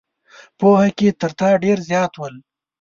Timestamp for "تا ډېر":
1.39-1.77